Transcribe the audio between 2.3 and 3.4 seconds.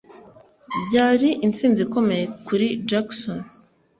kuri Jackson.